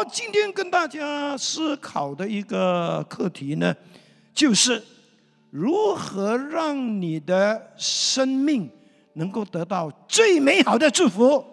[0.00, 3.76] 好，今天跟大家思考的一个课题呢，
[4.32, 4.82] 就是
[5.50, 8.70] 如何让你的生命
[9.12, 11.44] 能够得到最美好的祝福。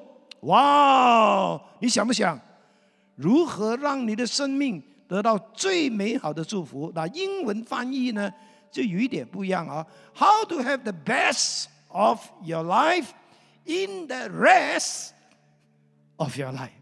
[0.43, 2.39] 哇，你想不想？
[3.17, 6.89] 如何让你的生命得到最美好的祝福？
[6.95, 8.31] 那英文翻译呢，
[8.71, 9.85] 就有一点不一样啊。
[10.15, 13.07] How to have the best of your life
[13.65, 15.09] in the rest
[16.15, 16.76] of your life？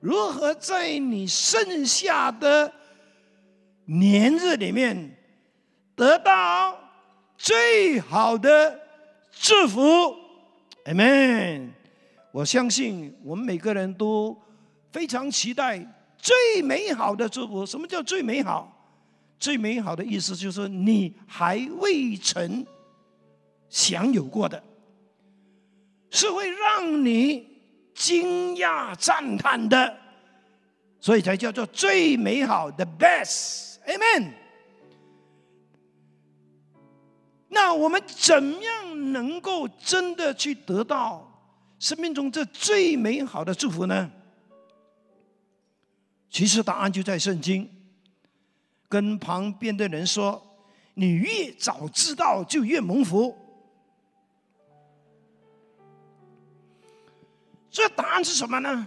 [0.00, 2.72] 如何在你剩下的
[3.84, 5.16] 年日里面
[5.96, 6.78] 得到
[7.36, 8.80] 最好的
[9.32, 9.80] 祝福
[10.84, 11.70] ？Amen。
[12.30, 14.36] 我相信我们每个人都
[14.92, 15.78] 非常期待
[16.16, 17.66] 最美好的祝福。
[17.66, 18.74] 什么叫最美好？
[19.40, 22.64] 最美好的意思就是你还未曾
[23.68, 24.62] 享有过的，
[26.10, 27.57] 是会让你。
[27.98, 29.98] 惊讶赞叹的，
[31.00, 34.32] 所以才叫做最美好的 best，amen。
[37.48, 41.28] 那我们怎样能够真的去得到
[41.78, 44.10] 生命中这最美好的祝福呢？
[46.30, 47.68] 其实答案就在圣经。
[48.90, 50.42] 跟旁边的人说
[50.94, 53.36] ：“你越早知道，就越蒙福。”
[57.70, 58.86] 这答案是什么呢？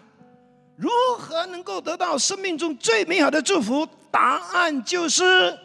[0.75, 3.87] 如何能够得到生命中最美好的祝福？
[4.09, 5.57] 答案就是，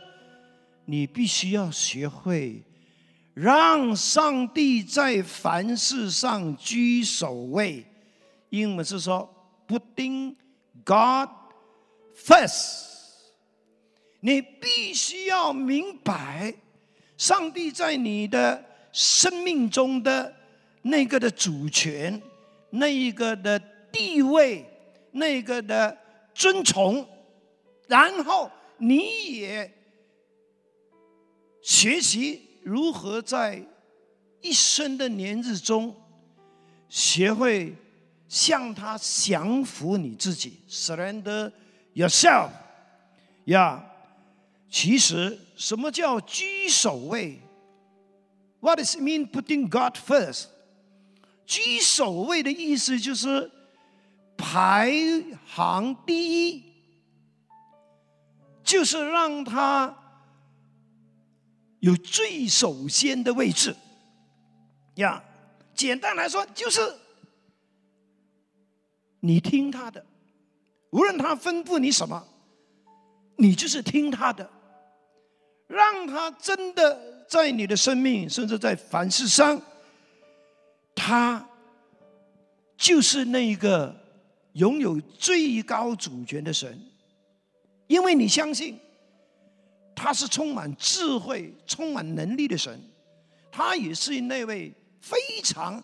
[0.84, 2.62] 你必须要学会
[3.34, 7.84] 让上帝在凡事上居首位。
[8.50, 9.28] 英文是说
[9.66, 10.36] ，putting
[10.84, 11.28] God
[12.14, 12.94] first。
[14.20, 16.54] 你必须要明白，
[17.16, 20.34] 上帝在你的生命中的
[20.82, 22.20] 那个的主权。
[22.76, 23.58] 那一个的
[23.90, 24.64] 地位，
[25.12, 25.96] 那个的
[26.34, 27.06] 尊崇，
[27.88, 29.72] 然后你也
[31.62, 33.64] 学习如何在
[34.40, 35.94] 一生的年日中，
[36.88, 37.74] 学会
[38.28, 41.50] 向他降服你自己，surrender
[41.94, 42.50] yourself。
[43.46, 43.84] 呀，
[44.68, 47.40] 其实什么叫居首位
[48.60, 50.46] ？What does it mean putting God first？
[51.46, 53.50] 居首位的意思就是
[54.36, 54.92] 排
[55.46, 56.64] 行第一，
[58.64, 59.96] 就是让他
[61.78, 63.74] 有最首先的位置。
[64.96, 65.22] 呀，
[65.74, 66.80] 简单来说就是
[69.20, 70.04] 你听他的，
[70.90, 72.26] 无论他吩咐你什么，
[73.36, 74.50] 你就是听他的，
[75.68, 79.62] 让他真的在你的生命，甚至在凡事上。
[81.06, 81.48] 他
[82.76, 83.94] 就是那一个
[84.54, 86.76] 拥有最高主权的神，
[87.86, 88.76] 因为你相信
[89.94, 92.82] 他是充满智慧、充满能力的神，
[93.52, 95.80] 他也是那位非常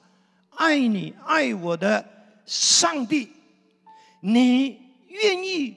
[0.57, 2.05] 爱你、爱我的
[2.45, 3.31] 上帝。
[4.23, 5.77] 你愿意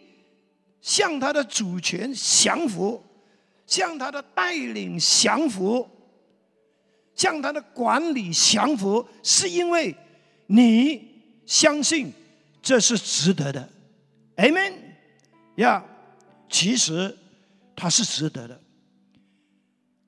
[0.82, 3.00] 向他的主权降服，
[3.68, 5.88] 向他的带领降服？
[7.16, 9.96] 向他的管理降服，是因为
[10.48, 11.08] 你
[11.46, 12.12] 相信
[12.62, 13.70] 这是值得的
[14.36, 14.74] ，Amen
[15.56, 15.84] 呀。
[16.48, 17.18] 其实
[17.76, 18.62] 他是值得的，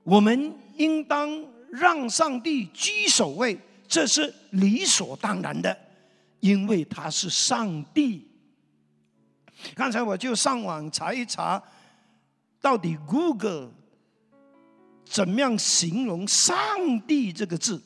[0.03, 3.57] 我们应当让上帝居首位，
[3.88, 5.75] 这是理所当然的，
[6.39, 8.29] 因为他是上帝。
[9.74, 11.62] 刚才我就上网查一查，
[12.62, 13.72] 到底 Google。
[15.09, 17.81] 怎么样形容“上帝”这个字？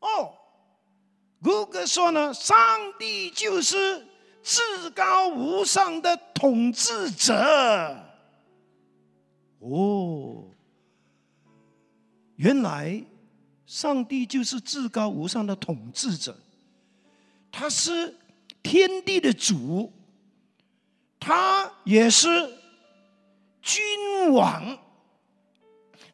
[0.00, 0.32] 哦，
[1.42, 2.56] 谷歌说呢，上
[2.98, 4.06] 帝就是
[4.42, 7.34] 至高无上的统治者。
[9.60, 10.44] 哦，
[12.36, 13.04] 原来
[13.66, 16.38] 上帝就是至高无上的统治者，
[17.50, 18.16] 他是
[18.62, 19.92] 天地的主，
[21.18, 22.28] 他也是
[23.60, 24.78] 君王。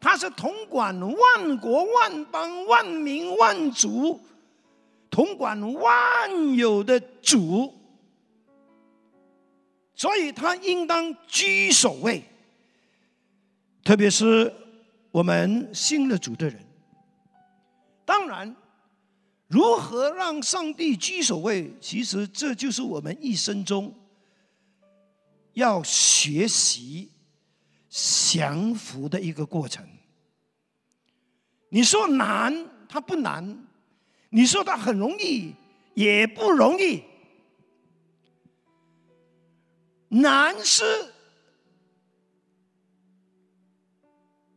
[0.04, 4.20] 他是统管万国万邦万民万族，
[5.10, 7.72] 统管万有的主，
[9.94, 12.22] 所以他应当居首位。
[13.82, 14.52] 特别是
[15.10, 16.62] 我们信了主的人，
[18.04, 18.54] 当然，
[19.48, 23.94] 如何让上帝居首位，其实这就是我们一生中
[25.54, 27.10] 要学习
[27.88, 29.82] 降服的一个过程。
[31.74, 33.44] 你说难，它不难；
[34.30, 35.52] 你说它很容易，
[35.94, 37.02] 也不容易。
[40.06, 40.84] 难是，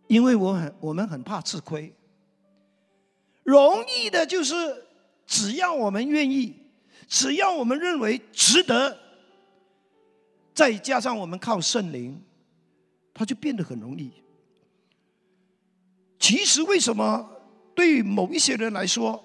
[0.05, 1.91] 因为我很我们很怕吃亏。
[3.41, 4.85] 容易的就是，
[5.25, 6.55] 只要我们愿意，
[7.07, 8.95] 只要我们认为值得，
[10.53, 12.21] 再加上我们靠圣灵，
[13.11, 14.11] 它就变得很容易。
[16.19, 17.29] 其实为什么
[17.75, 19.23] 对某一些人来说，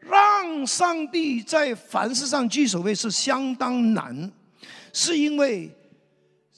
[0.00, 4.30] 让上帝在凡事上居首位是相当难？
[4.92, 5.70] 是因为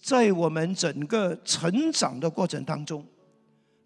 [0.03, 3.05] 在我们整个成长的过程当中，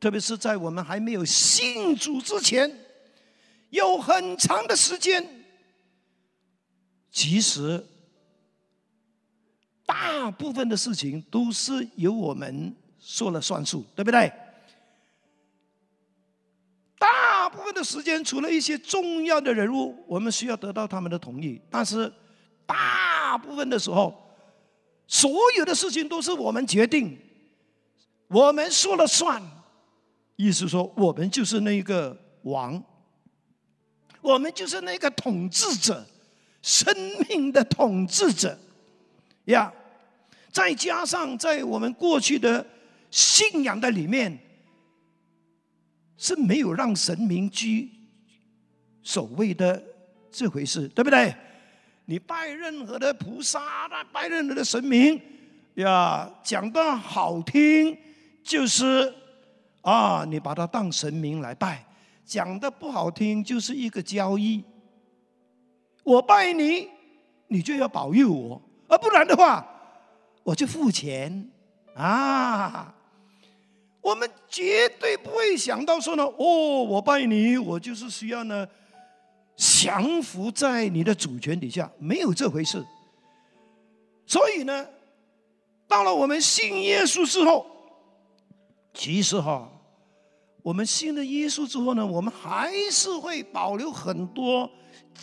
[0.00, 2.70] 特别是在我们还没有信主之前。
[3.70, 5.24] 有很长的时间，
[7.12, 7.86] 其实
[9.86, 14.32] 大部分的事情都是由我们说了算数，对不对？
[17.52, 22.12] 部分的时间，除了一些重要的人物，我们需要得到他们的同意，但是
[22.66, 24.14] 大部分的时候，
[25.06, 27.18] 所有的事情都是我们决定，
[28.28, 29.42] 我们说了算，
[30.36, 32.82] 意思说我们就是那个王。
[34.22, 36.06] 我们就是那个统治者，
[36.60, 36.94] 生
[37.26, 38.58] 命的统治者
[39.46, 39.72] 呀。
[40.52, 42.66] 再加上在我们过去的
[43.10, 44.38] 信仰的里面，
[46.20, 47.90] 是没有让神明居
[49.02, 49.82] 首位的
[50.30, 51.34] 这回事，对不对？
[52.04, 55.18] 你拜任何的菩萨，拜任何的神明
[55.76, 57.96] 呀，讲的好听
[58.44, 59.10] 就是
[59.80, 61.86] 啊，你把它当神明来拜。
[62.26, 64.62] 讲的不好听，就是一个交易。
[66.04, 66.86] 我拜你，
[67.48, 69.66] 你就要保佑我，而不然的话，
[70.42, 71.50] 我就付钱
[71.94, 72.94] 啊。
[74.00, 78.66] 我们绝对不会想到说呢，哦，我拜你，我就是需要呢
[79.56, 82.84] 降服在你的主权底下，没有这回事。
[84.26, 84.86] 所以呢，
[85.86, 87.66] 到了我们信耶稣之后，
[88.94, 89.70] 其实哈。
[90.62, 94.70] 我们信了耶稣之后呢，我们还是会保留很多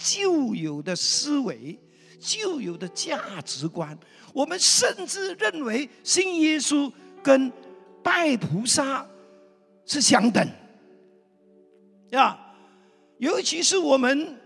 [0.04, 1.80] 旧有的思维、
[2.20, 3.96] 旧有的价值观。
[4.34, 6.92] 我们甚至认为信耶稣
[7.22, 7.54] 跟
[8.08, 9.06] 拜菩萨
[9.86, 10.48] 是相等，
[12.12, 12.40] 呀。
[13.18, 14.38] 尤其是我们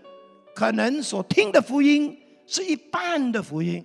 [0.52, 3.84] 可能所听的福音是一半的福音，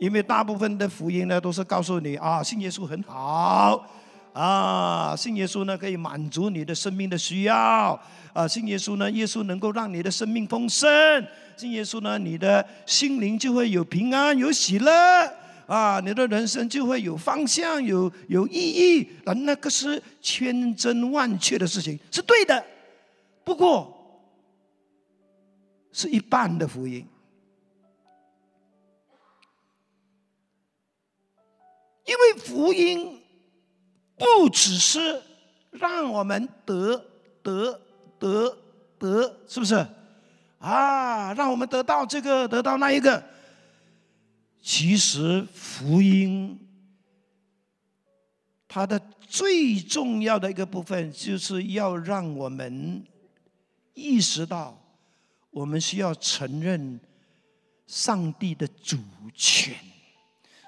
[0.00, 3.86] 因为大部分的福音呢都是告诉你啊，信耶稣很好。
[4.32, 8.00] 啊，信耶稣呢可以满足你的生命的需要。
[8.32, 10.88] 啊，信耶稣呢，耶稣能够让你的生命丰盛。
[11.56, 14.92] 信耶稣呢，你的心灵就会有平安、有喜乐。
[15.66, 19.10] 啊，你的人生就会有方向、有有意义。
[19.24, 22.64] 啊，那个是千真万确的事情，是对的。
[23.44, 24.20] 不过，
[25.92, 27.06] 是一半的福音，
[32.04, 33.22] 因为福音。
[34.18, 35.22] 不只是
[35.72, 37.04] 让我们得
[37.42, 37.78] 得
[38.18, 38.56] 得
[38.98, 39.86] 得，是不是？
[40.58, 43.22] 啊，让我们得到这个，得到那一个。
[44.66, 46.58] 其实福音
[48.66, 53.00] 它的最重要的一个部分，就是要让我们
[53.94, 54.76] 意识到，
[55.52, 56.98] 我们需要承认
[57.86, 58.98] 上帝的主
[59.32, 59.76] 权。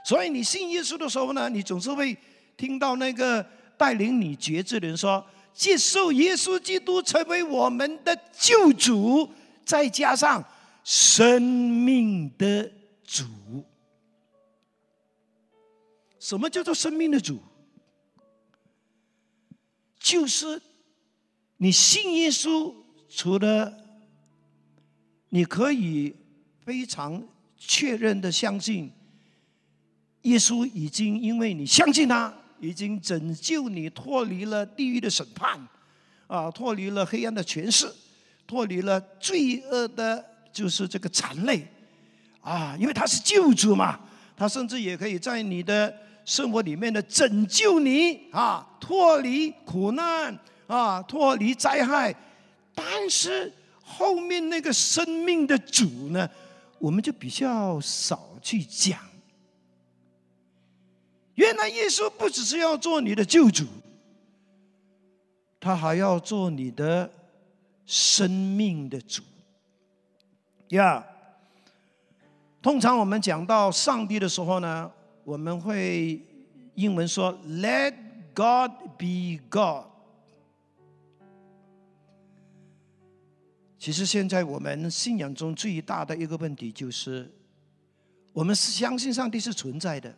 [0.05, 2.17] 所以你信耶稣的时候呢，你总是会。
[2.57, 3.41] 听到那个
[3.77, 9.33] 带领你觉知的人说：“接受耶稣基督成为我们的救主，
[9.65, 10.45] 再加上
[10.83, 12.69] 生命的
[13.05, 13.25] 主。
[16.29, 17.41] 什么叫做生命的主？
[19.99, 20.61] 就是
[21.57, 22.75] 你信耶稣，
[23.09, 23.73] 除了
[25.31, 26.15] 你可以
[26.67, 28.93] 非常确认的相信
[30.25, 35.57] 耶稣已经因为你相信他。”已经拯救你脱离了地狱的审判，
[36.27, 37.89] 啊，脱离了黑暗的权势，
[38.49, 41.65] 脱离了罪恶的，就是这个残累，
[42.41, 44.01] 啊，因为他是救主嘛，
[44.37, 45.97] 他甚至也可以在你的
[46.29, 52.15] 生活里面的拯救你啊，脱离苦难啊，脱离灾害。
[52.75, 53.51] 但是
[53.83, 56.29] 后面那个生命的主呢，
[56.79, 59.01] 我们就比较少去讲。
[61.37, 63.65] 原来耶稣不只是要做你的救主，
[65.59, 67.11] 他还要做你的
[67.87, 69.23] 生命的主。
[70.69, 71.03] 呀，
[72.61, 74.93] 通常我们讲到上帝的时候呢，
[75.29, 76.25] 我们会
[76.75, 77.95] 英文说 “Let
[78.35, 79.85] God be God”。
[83.79, 87.31] 其实现在我们信仰中最大的一个问题就是。
[88.33, 90.15] 我们是相信上帝是存在的，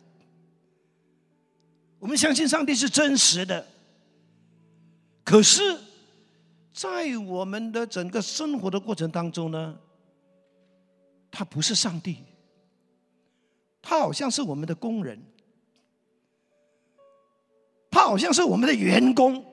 [1.97, 3.65] 我们相信上帝是真实的。
[5.23, 5.59] 可是，
[6.71, 9.75] 在我们的整个生活的过程当中呢，
[11.31, 12.17] 他不是上帝，
[13.81, 15.21] 他好像是我们的工人，
[17.89, 19.43] 他好像是我们的员工，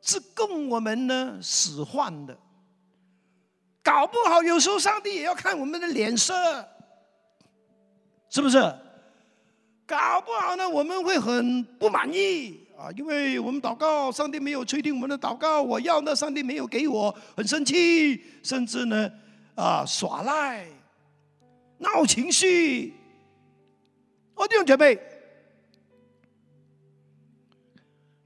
[0.00, 2.36] 是供我们呢使唤的。
[3.82, 6.34] 搞不好，有时候上帝也要看我们的脸色，
[8.28, 8.58] 是不是？
[9.84, 19.10] 搞不好呢，我们会很不满意啊，因为我们祷告，上帝没有垂听我们的祷告，我要那上帝没有给我，很生气，甚至呢，
[19.56, 20.66] 啊，耍赖、
[21.82, 22.94] 闹情绪。
[24.34, 24.98] 哦，弟兄姐妹，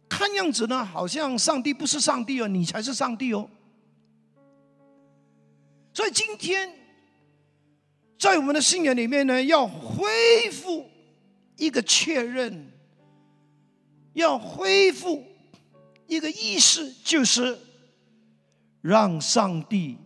[0.09, 3.49] 看样子呢，好像上帝不是上帝哦，你才是上帝哦。
[5.93, 6.71] 所以今天，
[8.19, 10.89] 在我们的信仰里面呢，要恢复
[11.57, 12.71] 一个确认，
[14.13, 15.25] 要恢复
[16.07, 17.59] 一个意识，就是
[18.83, 19.97] 让上帝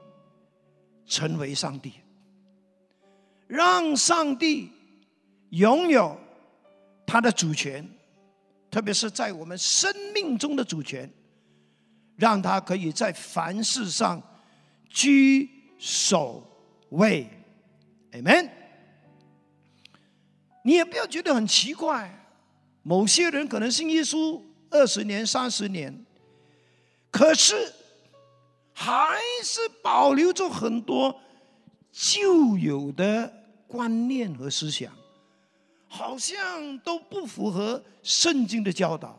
[1.07, 1.93] 成为上帝，
[3.51, 4.71] 让上帝
[5.51, 6.17] 拥有
[7.05, 7.85] 他的主权，
[8.71, 11.13] 特别是在我们生命中的主权，
[12.17, 14.23] 让他可以在凡事上
[14.89, 15.51] 居。
[15.83, 16.47] 首
[16.91, 17.27] 位
[18.13, 18.51] ，amen。
[20.63, 22.23] 你也不要觉得很奇怪，
[22.83, 26.05] 某些人可能信耶稣二十年、三十年，
[27.11, 27.73] 可是
[28.75, 31.19] 还是保留着很多
[31.91, 33.40] 旧有的
[33.71, 34.93] 观念和思想，
[35.87, 39.17] 好像都不符合圣经的教导。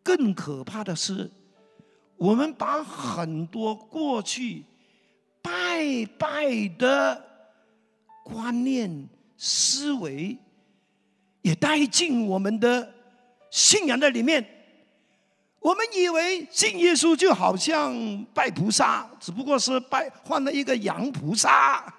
[0.00, 1.28] 更可怕的是，
[2.16, 4.64] 我们把很多过去。
[5.42, 7.20] 拜拜的
[8.22, 10.38] 观念思维
[11.40, 12.94] 也带进我们的
[13.50, 14.46] 信仰的里面。
[15.58, 21.92] 我们以为信耶稣就好像拜菩萨，只不过是拜换了一个洋菩萨，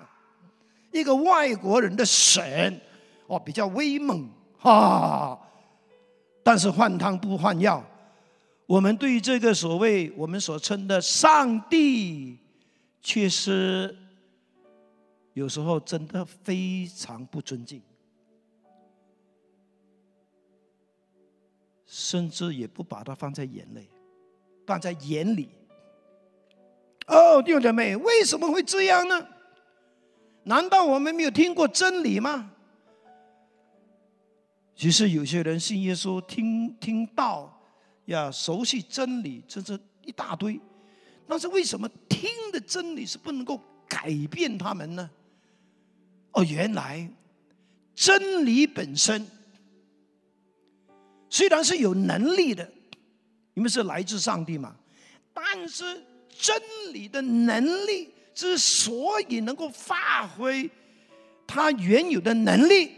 [0.93, 2.79] 一个外国人的神，
[3.27, 5.37] 哦，比较威猛哈。
[6.43, 7.83] 但是换汤不换药，
[8.65, 12.37] 我们对这个所谓我们所称的上帝。
[13.01, 13.93] 确实，
[15.33, 17.81] 有时候真的非常不尊敬，
[21.85, 23.89] 甚至也不把它放在眼内，
[24.65, 25.49] 放在眼里。
[27.07, 29.27] 哦，弟兄姐妹，为什么会这样呢？
[30.43, 32.51] 难道我们没有听过真理吗？
[34.75, 37.61] 其实有些人信耶稣，听听到
[38.05, 40.59] 呀，熟悉真理，这是一大堆。
[41.27, 45.09] 但是为什么听的真理是不能够改变他们呢？
[46.31, 47.09] 哦，原来
[47.95, 49.25] 真理本身
[51.29, 52.69] 虽然是有能力的，
[53.53, 54.75] 因为是来自上帝嘛，
[55.33, 60.69] 但是真理的能力之所以能够发挥
[61.45, 62.91] 它原有的能力，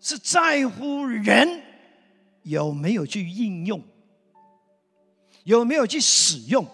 [0.00, 1.62] 是在乎人
[2.42, 3.82] 有没有去应用，
[5.44, 6.66] 有没有去使用。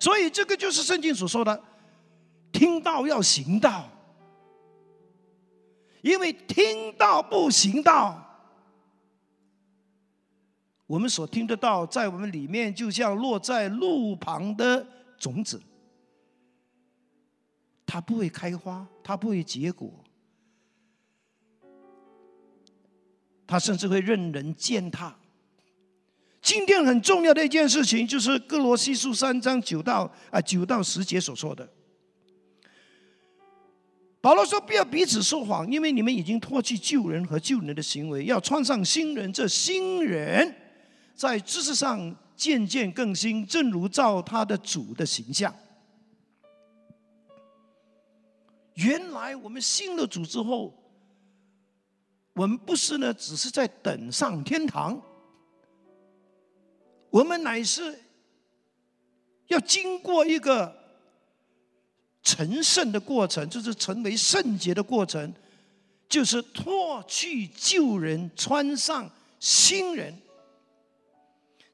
[0.00, 1.62] 所以，这个就是圣经所说的
[2.50, 3.88] ：“听到要行道。”
[6.02, 8.22] 因为听到不行道，
[10.86, 14.86] 我们所听得到，在我们里面，就像落在路旁的
[15.18, 15.60] 种子，
[17.86, 20.04] 它不会开花，它不会结果，
[23.46, 25.16] 它甚至会任人践踏。
[26.42, 31.68] 今天很重要的一件事情，就是哥罗西书三章九到啊九到十节所说的。
[34.20, 39.32] 保罗说：“不要彼此说谎，因为你们已经脱去旧人和旧人的行为，要穿上新人。
[39.32, 40.52] 这新人
[41.14, 45.54] 在知识上渐渐更新，正如照他的主的形象。
[48.76, 50.72] 原来我们信了主之后，
[52.32, 55.00] 我们不是呢，只是在等上天堂。”
[57.08, 57.98] 我们乃是
[59.46, 60.76] 要经过一个
[62.22, 65.32] 成圣的过程，就是成为圣洁的过程，
[66.08, 70.14] 就是脱去旧人，穿上新人。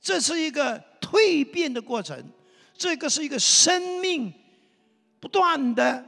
[0.01, 2.25] 这是一个蜕变的过程，
[2.77, 4.33] 这个是一个生命
[5.19, 6.07] 不断的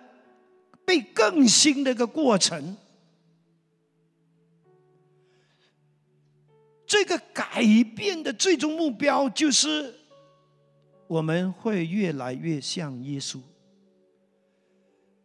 [0.84, 2.76] 被更新的一个过程。
[6.86, 7.64] 这个改
[7.96, 9.94] 变的最终目标就是，
[11.06, 13.40] 我们会越来越像耶稣。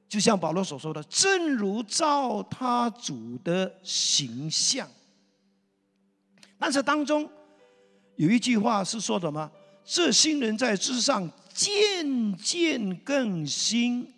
[0.07, 4.89] 就像保罗所说的，正如照他主的形象。
[6.57, 7.29] 但是当中
[8.15, 9.51] 有一句话是说什么？
[9.85, 14.11] 这新人在之上渐渐更新。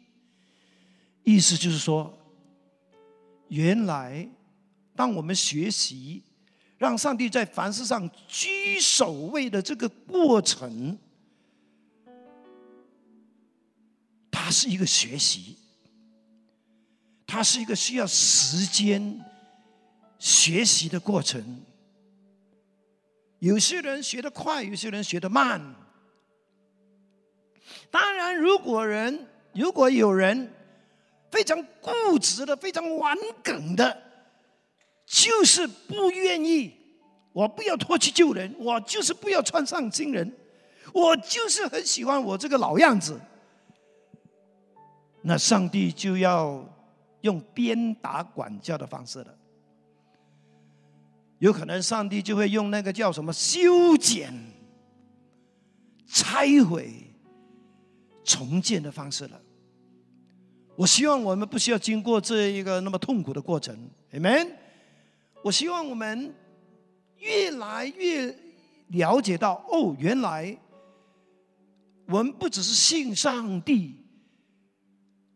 [1.24, 2.18] 意思就是说，
[3.48, 4.28] 原来
[4.96, 6.24] 当我们学习
[6.78, 10.98] 让上帝在凡事上居首位的这个过程，
[14.32, 15.58] 它是一个学习，
[17.28, 19.24] 它是一个需要时间
[20.18, 21.62] 学习的过程。
[23.38, 25.76] 有些人学得快，有些人学得慢。
[27.92, 30.52] 当然，如果人如果有人。
[31.32, 34.04] 非常固执的，非常顽梗的，
[35.06, 36.76] 就是不愿意。
[37.34, 40.32] 我不要脱去旧人，我就是不要穿上新人，
[40.94, 43.20] 我就是很喜欢我这个老样子。
[45.22, 46.62] 那上帝就要
[47.22, 49.38] 用鞭打管教的方式了。
[51.40, 54.34] 有可能上帝就会用那个叫什么修剪、
[56.06, 56.92] 拆毁、
[58.24, 59.42] 重建的方式了。
[60.76, 63.78] 我希望我们不需要经过这一个那么痛苦的过程
[64.14, 64.50] ，Amen。
[65.44, 66.34] 我希望我们
[67.18, 68.36] 越来越
[68.88, 70.58] 了解到，哦，原来
[72.08, 73.96] 我们不只是信上帝，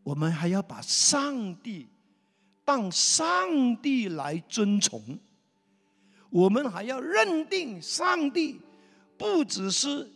[0.02, 1.86] 我们还要把上帝
[2.64, 5.18] 当上帝来尊崇，
[6.30, 8.60] 我们还要认定上帝
[9.16, 10.10] 不只是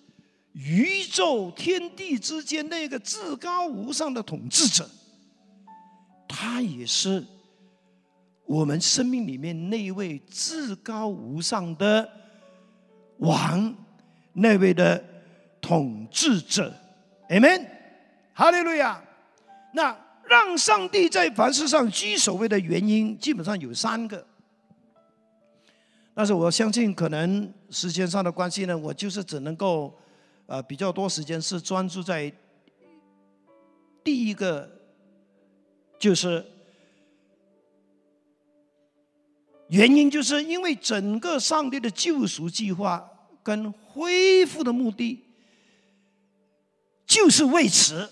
[0.52, 4.88] 宇宙天地之间那个至高无上的统治者。
[6.32, 7.24] 他也是
[8.46, 12.08] 我们生命里面那位至高无上的
[13.18, 13.74] 王，
[14.32, 15.04] 那位的
[15.60, 16.72] 统治者
[17.28, 17.66] ，Amen，
[18.32, 19.02] 哈利路亚。
[19.74, 24.24] 那让上帝在凡事上居首位的原因，基本上有三个。
[26.14, 29.92] 但是我相信，可能时间上的关系呢，我就是只能够
[30.46, 32.32] 呃比较多时间是专注在
[34.04, 34.78] 第一个。
[36.00, 36.42] 就是
[39.68, 43.06] 原因，就是因为整个上帝的救赎计划
[43.42, 45.22] 跟恢复的目的，
[47.04, 48.08] 就是为此，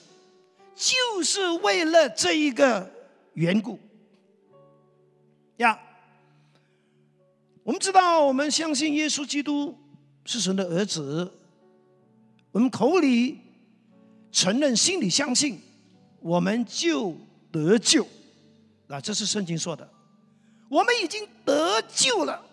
[0.74, 2.92] 就是为了这一个
[3.33, 3.79] 缘故
[5.57, 5.81] 呀。
[7.62, 9.74] 我们知道，我们相信耶稣基督
[10.27, 11.33] 是神的儿子，
[12.53, 13.38] 我们口里
[14.31, 15.59] 承认，心里相信，
[16.20, 17.16] 我们就。
[17.51, 18.07] 得救，
[18.89, 19.89] 啊，这是圣经说的。
[20.69, 22.45] 我们已经得救了，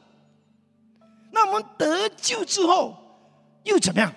[1.32, 2.96] 那我们得救之后
[3.64, 4.14] 又怎么样？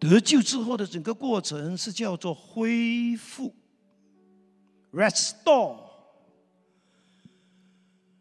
[0.00, 3.54] 得救之后的整个过程是叫做恢复
[4.92, 5.78] （restore），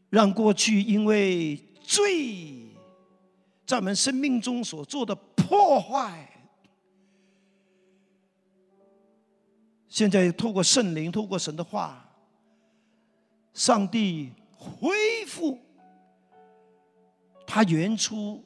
[0.10, 2.70] 让过去因为罪
[3.66, 6.30] 在我们生命中所做的破坏。
[9.94, 12.04] 现在透过圣灵，透过神的话，
[13.54, 15.60] 上帝恢复
[17.46, 18.44] 他原初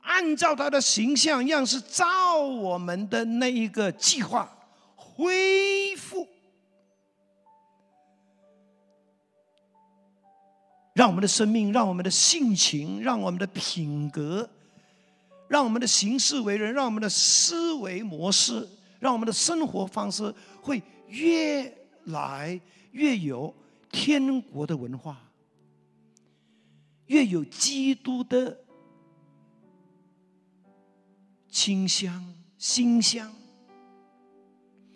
[0.00, 4.50] 按照他的形象样式造我们的那一个计划，
[4.96, 6.26] 恢复，
[10.94, 14.48] 让我们的生命，让我们的性情，让我们的品格，
[15.48, 18.66] 让我们的行事为人，让我们的思维模式。
[19.00, 20.32] 让我们的生活方式
[20.62, 22.60] 会越来
[22.92, 23.52] 越有
[23.90, 25.18] 天国的文化，
[27.06, 28.56] 越有基督的
[31.48, 33.34] 清香、馨香。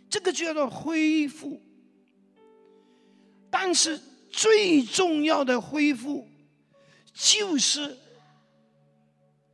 [0.08, 1.60] 这个就叫做恢复。
[3.50, 6.28] 但是最重要的恢复，
[7.12, 7.96] 就是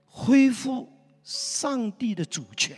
[0.06, 0.90] 恢复
[1.22, 2.76] 上帝的主权。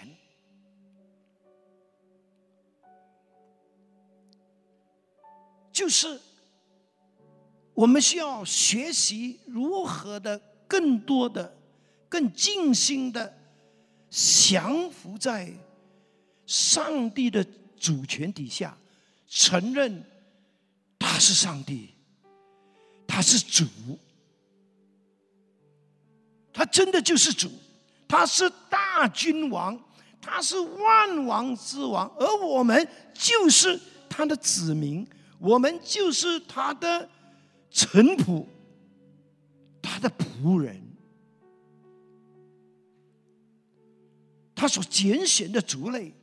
[5.72, 6.20] 就是
[7.72, 11.56] 我们需要学习如何的更多的、
[12.08, 13.34] 更尽心的
[14.10, 15.50] 降服在
[16.46, 17.42] 上帝的
[17.78, 18.76] 主权底下，
[19.26, 20.04] 承认
[20.98, 21.94] 他是上帝，
[23.06, 23.66] 他是主，
[26.52, 27.50] 他真的就是主，
[28.06, 29.82] 他是大君王，
[30.20, 33.80] 他是万王之王，而我们就是
[34.10, 35.06] 他的子民。
[35.42, 37.10] 我们就是他的
[37.68, 38.46] 臣仆，
[39.82, 40.80] 他的仆人。
[44.54, 46.14] 他所拣选的族类。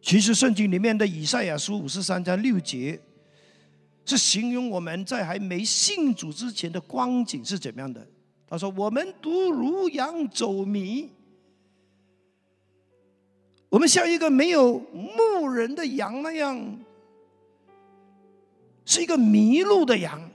[0.00, 3.00] 其实圣经里面的以赛亚书五十三章六节，
[4.04, 8.04] 是形容我们在还没信主之前的光景是怎么样的。
[8.48, 11.08] 他说：“我们独如羊走迷，
[13.72, 16.78] 我们像一个没有牧人的羊那样，
[18.84, 20.30] 是一个迷路的羊。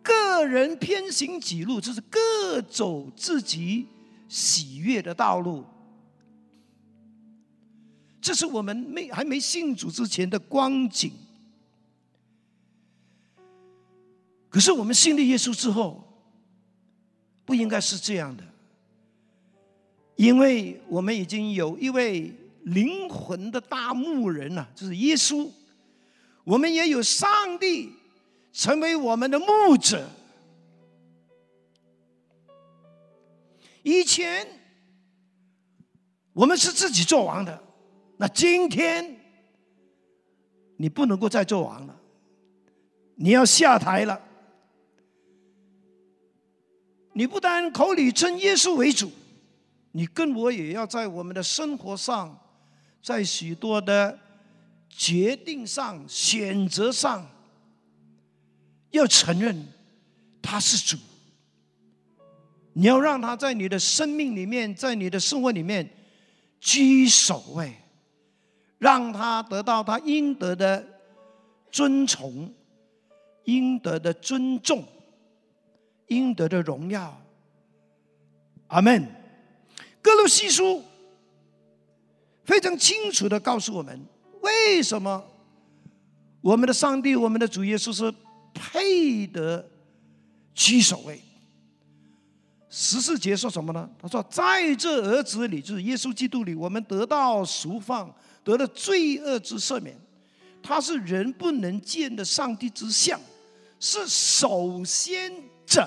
[0.00, 3.88] 个人偏行己路，就是各走自己
[4.28, 5.64] 喜悦的道路。”
[8.22, 11.10] 这是我们没还没信主之前的光景。
[14.48, 16.22] 可是我们信了耶稣之后，
[17.44, 18.44] 不应该是这样的，
[20.20, 22.30] 因为我们已经有一位
[22.64, 25.48] 灵魂的大牧人了，就是耶稣。
[26.44, 27.90] 我们也有上帝
[28.52, 30.06] 成为我们的牧者。
[33.82, 34.46] 以前
[36.34, 37.58] 我们是自己做王的。
[38.18, 39.18] 那今天
[40.76, 41.98] 你不能够再做王了，
[43.14, 44.20] 你要下台了。
[47.14, 49.10] 你不但口里称耶稣为主，
[49.92, 52.38] 你跟我也要在我们的生活上，
[53.02, 54.18] 在许多的
[54.88, 57.26] 决定上、选择上，
[58.90, 59.66] 要承认
[60.40, 60.96] 他是主。
[62.72, 65.88] 你要让他在你的生命里面，在你的生活里面
[66.60, 67.74] 居首位。
[68.78, 70.82] 让他得到他应得的
[71.70, 72.50] 尊崇、
[73.44, 74.82] 应得的尊重、
[76.06, 77.20] 应得的荣耀。
[78.68, 79.19] 阿门。
[80.02, 80.82] 哥罗西书
[82.44, 84.00] 非常清楚的告诉我们，
[84.40, 85.24] 为什么
[86.40, 88.12] 我们的上帝、我们的主耶稣是
[88.54, 89.68] 配得
[90.54, 91.20] 居首位。
[92.68, 93.90] 十四节说什么呢？
[94.00, 98.14] 他说，在这儿子里，就是耶稣基督里，我们得到赎放。
[98.42, 99.94] 得了罪恶之赦免，
[100.62, 103.20] 他是人不能见的上帝之相，
[103.78, 105.30] 是首先
[105.66, 105.86] 者。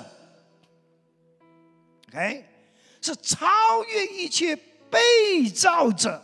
[2.08, 2.44] OK，
[3.04, 3.46] 是超
[3.84, 4.56] 越一切
[4.88, 6.22] 被造者，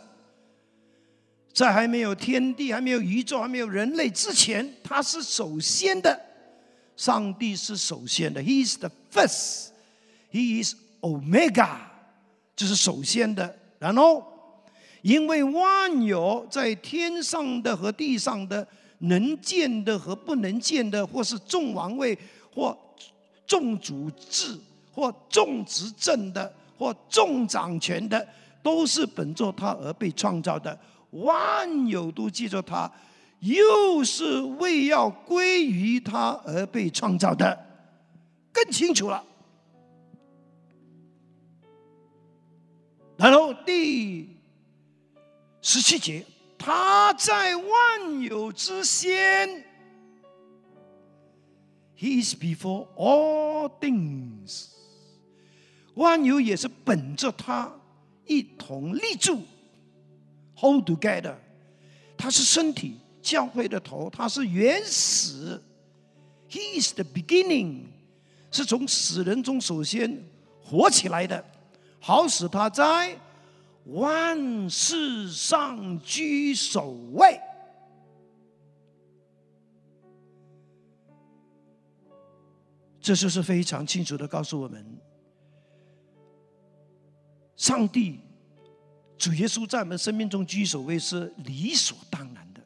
[1.53, 6.19] 在还没有天地、还没有宇宙、还没有人类之前，他是首先的。
[6.97, 11.77] 上帝是首先的，He is the first，He is Omega，
[12.55, 13.57] 就是首先的。
[13.77, 14.29] 然后。
[15.03, 18.67] 因为万有在天上的和地上的，
[18.99, 22.15] 能见的和不能见的，或是众王位，
[22.53, 22.77] 或
[23.47, 24.55] 众主治，
[24.93, 28.27] 或众执政的，或众掌权的，
[28.63, 30.75] 都是本着他而被创造的。
[31.11, 32.91] 万有都记着他，
[33.41, 37.55] 又是为要归于他而被创造的，
[38.51, 39.23] 更清楚了。
[43.15, 44.27] 然后第。
[45.63, 46.25] 十七节，
[46.57, 49.63] 他在万有之先
[51.95, 54.70] ，He is before all things。
[55.95, 57.71] 蜗牛也是本着它
[58.25, 59.41] 一同立住
[60.55, 61.35] ，hold together。
[62.17, 65.61] 它是身体教会的头，它是原始
[66.49, 67.85] ，He is the beginning，
[68.51, 70.23] 是从死人中首先
[70.63, 71.43] 活起来的，
[71.99, 73.17] 好使他在。
[73.85, 77.41] 万事上居首位，
[83.01, 84.85] 这就是非常清楚的告诉我们：
[87.61, 88.19] 上帝
[89.19, 92.61] 主耶稣在我们生命中居首位是理所当然的，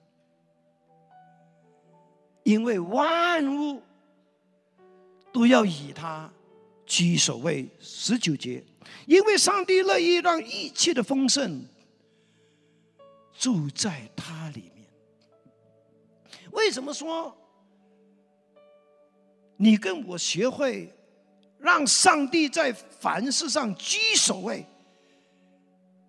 [2.43, 3.83] 因为万物
[5.33, 6.31] 都要以他
[6.85, 7.67] 居首位。
[7.81, 8.63] 十九节。
[9.05, 11.65] 因为上帝乐意让一切的丰盛
[13.33, 14.87] 住在他里面。
[16.51, 17.35] 为什么说
[19.57, 20.89] 你跟我学会
[21.59, 24.65] 让上帝在凡事上居首位？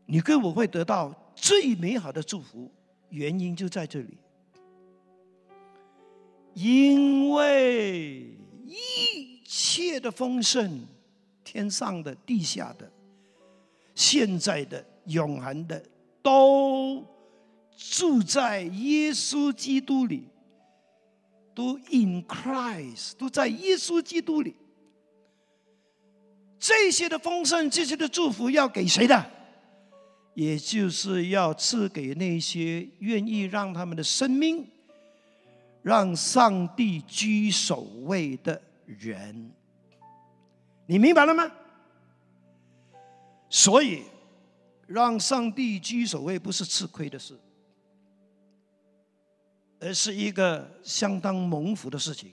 [0.06, 2.70] 你跟我会得到最美好的祝福，
[3.10, 4.16] 原因就在这里。
[6.54, 10.86] 因为一切的丰盛。
[11.48, 12.90] 天上的、地下的、
[13.94, 15.80] 现在的、永恒的，
[16.20, 17.02] 都
[17.76, 20.24] 住在耶稣基督里，
[21.54, 24.56] 都 in Christ，都在耶稣基督里。
[26.58, 29.30] 这些的丰盛、这些的祝福要给谁的？
[30.36, 34.68] 也就是要赐给那些愿意让他们的生命
[35.80, 39.50] 让上帝居首位的人。
[40.84, 41.50] 你明白了吗？
[43.48, 44.02] 所以，
[44.86, 47.34] 让上帝居首位不是吃亏的事，
[49.80, 52.30] 而是一个相当蒙福的事情。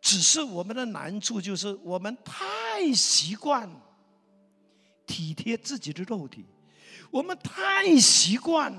[0.00, 3.70] 只是我们的难处就是，我们太习惯
[5.10, 6.44] 体贴自己的肉体，
[7.10, 8.72] 我们太习惯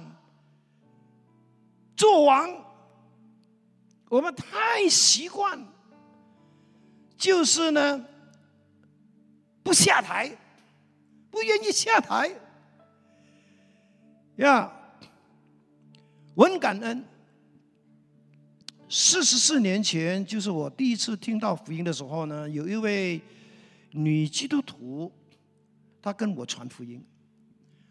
[1.97, 2.49] 做王，
[4.07, 5.59] 我们太习惯，
[7.17, 8.05] 就是呢，
[9.61, 10.37] 不下台。
[11.31, 12.29] 不愿意下台
[14.35, 14.69] 呀！
[16.35, 17.01] 我很感恩。
[18.89, 23.21] 四十四年前，就是我第一次听到福音的时候呢，有一位
[23.91, 25.09] 女基督徒，
[26.01, 27.03] 他跟我传福音。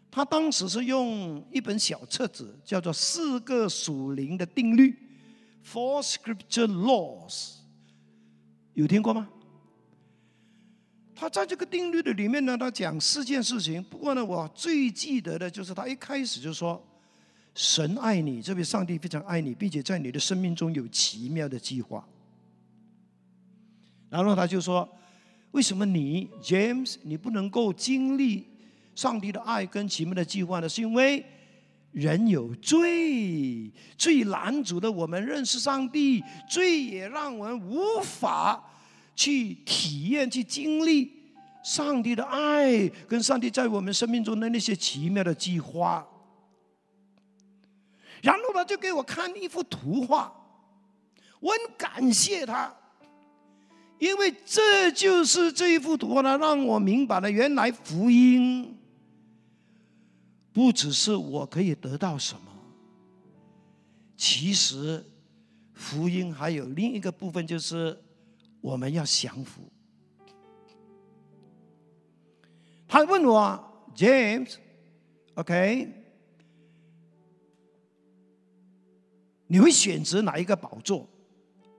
[0.09, 4.91] 他当时是用一本小册子，叫做《四个属灵的定律》
[5.73, 7.59] （Four Scripture Laws），
[8.73, 9.29] 有听过吗？
[11.15, 13.81] 他在这个定律的里面呢，他讲四件事情。
[13.83, 16.83] 不过呢，我最记得的就是他一开始就说
[17.53, 22.05] ：“神爱你，这位上帝非常爱你，并且在你的生命中有奇妙的计划。”
[24.09, 24.89] 然后他就说
[25.51, 28.47] ：“为什么你 James 你不能够经历
[28.95, 30.67] 上帝的爱跟奇妙的计划呢？
[30.67, 31.25] 是因为
[31.91, 38.67] 人有罪，罪拦阻了我们认识上帝，罪也让我们无法。”
[39.13, 41.11] 去体验、去经历
[41.63, 46.07] 上帝的爱，跟上帝在我们生命中的那些奇妙的计划。
[48.23, 50.33] 然后呢，就给我看一幅图画，
[51.39, 52.73] 我很感谢他，
[54.01, 58.75] 因为这就是这一幅图画呢，让我明白了原来福音
[60.51, 62.51] 不只是我可以得到什么，
[64.17, 65.05] 其实
[65.73, 67.97] 福音还有另一个部分就是。
[68.63, 69.63] 我们要降服。
[72.87, 75.91] 他问我，James，OK，
[79.47, 81.09] 你会选择哪一个宝座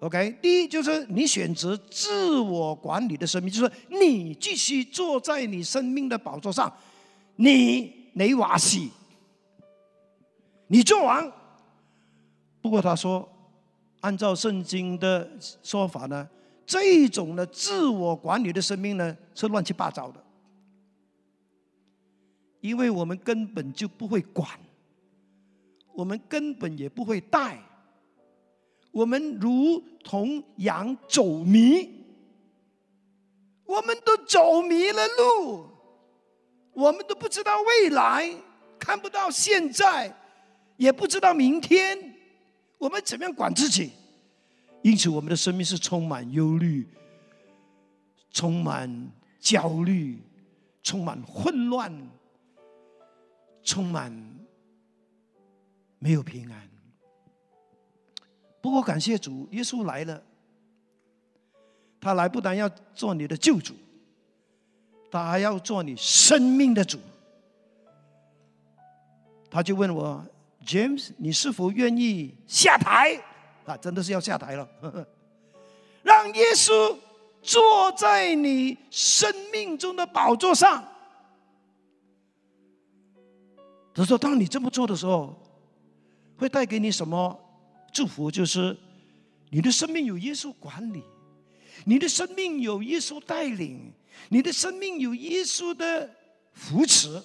[0.03, 6.71] ？OK，第一就是你选择自我管理的生命，就是你继续坐在你生命的宝座上，
[7.37, 8.91] 你你瓦西，
[10.67, 11.33] 你做完。
[12.61, 13.29] 不过他说，
[14.01, 15.31] 按照圣经的
[15.63, 16.29] 说法呢。
[16.65, 20.25] 这种的自我管理的生命呢，是乱七八糟的，
[22.61, 24.49] 因为我们根本就不会管，
[25.93, 27.59] 我们根本也不会带，
[28.93, 31.89] 我们如同羊走迷，
[33.65, 35.67] 我们都走迷了路，
[36.73, 38.31] 我们都不知道未来，
[38.79, 40.15] 看不到现在，
[40.77, 42.17] 也不知道明天，
[42.79, 43.93] 我们怎么样管自己？
[44.83, 46.87] 因此，我们的生命是充满忧虑、
[48.31, 50.19] 充满焦虑、
[50.83, 52.11] 充满混乱、
[53.63, 54.13] 充满
[55.99, 56.69] 没有平安。
[58.63, 60.23] 不过，感谢主，耶稣来了。
[62.01, 63.75] 他来不但要做你的救主，
[65.11, 66.99] 他还要做你生命的主。
[69.51, 70.25] 他就问我
[70.65, 73.21] ：“James，你是否愿意下台？”
[73.67, 74.69] 啊，真的是要下台了！
[76.03, 76.97] 让耶稣
[77.43, 80.83] 坐在你生命中的宝座上。
[83.95, 85.37] 他说：“当你这么做的时候，
[86.39, 87.39] 会带给你什么
[87.93, 88.31] 祝福？
[88.31, 88.77] 就是
[89.51, 91.03] 你的生命有耶稣管理，
[91.85, 93.93] 你的生命有耶稣带领，
[94.31, 96.11] 你的生命有耶稣的
[96.53, 97.23] 扶持，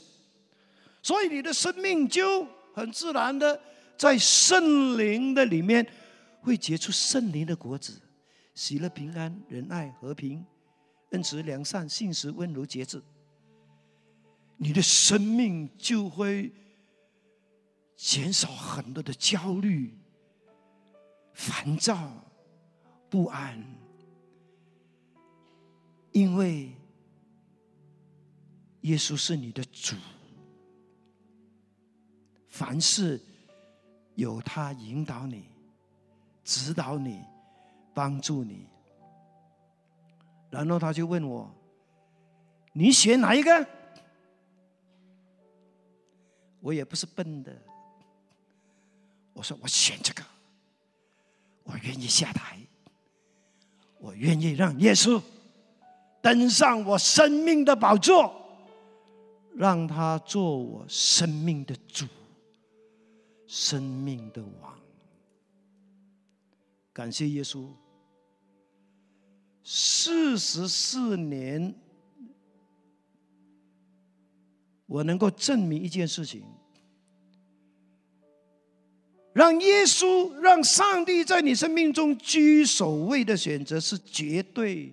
[1.01, 3.59] 所以你的生命就很自然的
[3.97, 5.87] 在圣灵的里面。”
[6.39, 7.99] 会结出圣灵的果子，
[8.55, 10.45] 喜乐、平安、仁爱、和平、
[11.09, 13.03] 恩慈、良善、信实、温柔、节制。
[14.55, 16.53] 你的生命就会
[17.97, 19.93] 减少很多的焦虑、
[21.37, 22.11] 烦躁、
[23.11, 23.63] 不安，
[26.11, 26.75] 因为
[28.81, 29.95] 耶稣是你的主，
[32.47, 33.21] 凡事
[34.15, 35.45] 有他引导你。
[36.43, 37.23] 指导你，
[37.93, 38.65] 帮助你。
[40.49, 41.53] 然后他就问我
[42.73, 43.67] ：“你选哪一个？”
[46.61, 47.55] 我也不是笨的，
[49.33, 50.23] 我说：“我选这个，
[51.67, 52.57] 我愿意下台，
[53.99, 55.21] 我愿意让耶稣
[56.21, 58.33] 登上我生命的宝座，
[59.53, 62.05] 让他做我生命的主，
[63.47, 64.79] 生命的王。”
[66.93, 67.67] 感谢耶稣，
[69.61, 71.75] 四十四年，
[74.85, 76.45] 我能够证明一件事情：
[79.37, 84.91] 让耶稣、让上帝在你生命中居首位的选择是绝对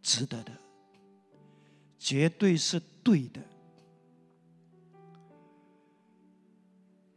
[0.00, 0.50] 值得的，
[1.98, 3.38] 绝对是对的。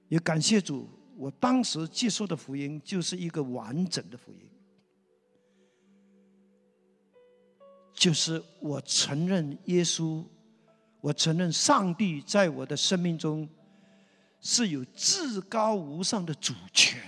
[0.10, 4.40] 也感谢主，我当时接受的福音就是一个完整的福音，
[7.94, 10.22] 就是我承认耶稣，
[11.00, 13.48] 我承认上帝在我的生命中
[14.44, 17.02] 是有至高无上的主权。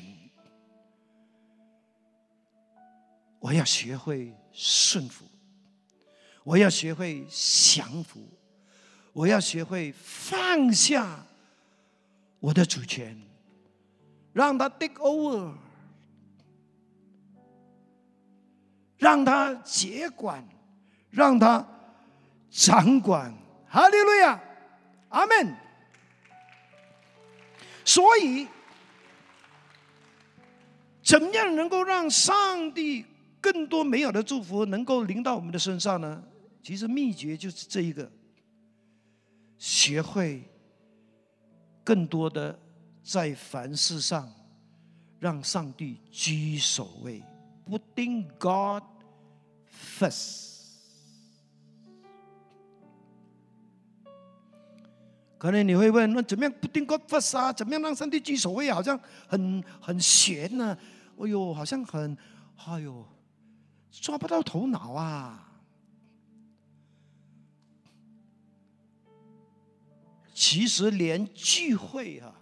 [3.40, 5.26] 我要学会顺服，
[6.46, 8.26] 我要学会降服，
[9.12, 11.24] 我要学会放下。
[12.40, 13.20] 我的主权，
[14.32, 15.52] 让他 take over，
[18.98, 20.48] 让他接管，
[21.10, 21.68] 让他
[22.50, 23.34] 掌管。
[23.68, 24.40] 哈利路亚，
[25.10, 25.65] 阿门。
[27.86, 28.48] 所以，
[31.02, 33.06] 怎么样能够让上帝
[33.40, 36.24] 更多美好的祝福能够临到我们的身上呢？
[36.62, 38.12] 其实秘诀就是这一个：
[39.58, 40.44] 学会。
[41.84, 42.60] 更多的
[43.04, 44.28] 在凡事上
[45.20, 47.22] 让上帝居首位
[47.70, 48.82] ，putting God
[50.00, 50.55] first。
[55.46, 57.54] 可能你会问，那怎么样 putting God first 啊？
[57.54, 58.72] 怎么样让上帝居首位？
[58.72, 60.76] 好像很很悬呢。
[61.20, 62.18] 哎呦，好像很，
[62.66, 63.06] 哎呦，
[63.92, 65.62] 抓不到头脑啊。
[70.34, 72.34] 其实连聚会啊，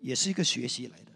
[0.00, 1.12] 也是一个学习来的。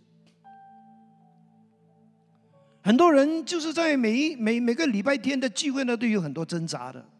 [2.83, 7.12] 很多人就是在每一每每个礼拜天的聚会呢，都有很多挣扎的。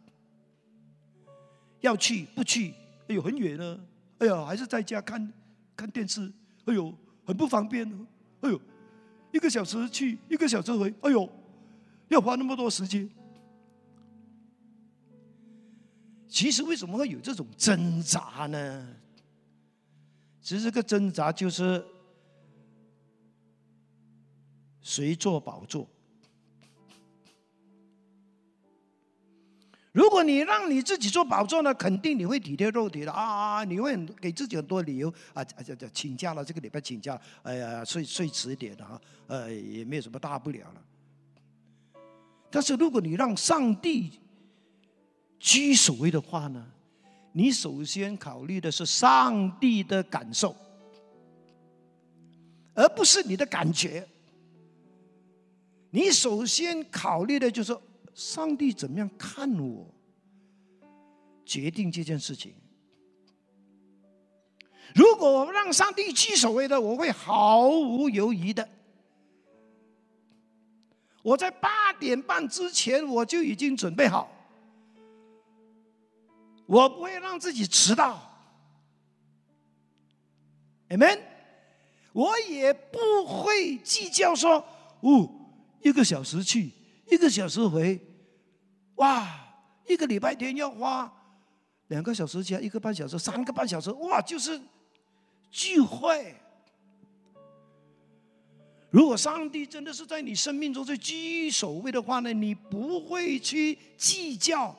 [1.83, 2.73] 要去不去？
[3.09, 3.79] 哎呦，很远呢。
[4.19, 5.31] 哎呀，还是在家看
[5.75, 6.31] 看电视。
[6.65, 6.93] 哎呦，
[7.25, 7.85] 很不方便。
[8.39, 8.59] 哎呦，
[9.33, 10.93] 一个小时去，一个小时回。
[11.01, 11.29] 哎呦，
[12.07, 13.09] 要花那么多时间。
[16.29, 18.87] 其实为什么会有这种挣扎呢？
[20.41, 21.85] 其实这个挣扎就是
[24.81, 25.87] 谁做宝座。
[29.93, 33.63] 如果你让你自己做宝座呢，肯定你会体贴肉体的啊！
[33.63, 42.01] 你会给自己很多理由啊，叫叫请假了，这个礼拜请假，哎呀，睡睡迟一点啊，呃，也没有什么大不了了。
[42.49, 44.19] 但是如果你让上帝，
[45.37, 46.65] 居首位的话呢，
[47.31, 50.55] 你首先考虑的是上帝的感受，
[52.73, 54.07] 而不是你的感觉。
[55.91, 57.77] 你首先考虑的就是
[58.13, 59.93] 上帝怎么样看我，
[61.45, 62.53] 决定这件事情。
[64.93, 68.69] 如果我让上帝去所谓的，我会毫无犹豫的，
[71.23, 74.29] 我在八点半之前我就已经准备好。
[76.65, 78.21] 我不会让自己迟到
[80.89, 81.19] ，amen。
[82.13, 84.63] 我也不会计较说，
[85.01, 85.29] 哦，
[85.81, 86.71] 一个小时去，
[87.09, 87.99] 一个小时回，
[88.95, 89.27] 哇，
[89.87, 91.11] 一个礼拜天要花
[91.87, 94.59] 两个小时加一个半小时，三个半小时，哇，就是
[95.51, 96.35] 聚会。
[98.89, 104.75] 如果上帝真的是在你生命中最居首位的话呢，你不会去计较。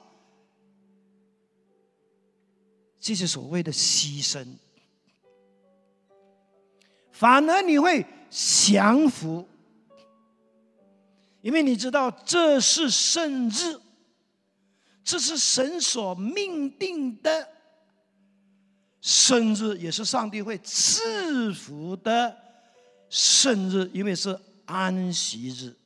[3.00, 4.46] 这些所谓的牺牲，
[7.12, 9.46] 反而你会降服，
[11.44, 13.78] 因为你知道这是圣日，
[15.04, 17.46] 这是神所命定的
[19.02, 22.34] 圣日，也是上帝会赐福的
[23.10, 25.76] 圣日，因为是安息日。